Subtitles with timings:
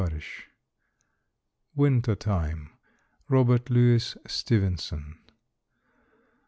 [1.75, 2.71] _WINTER TIME.
[3.29, 5.19] ROBERT LOUIS STEVENSON.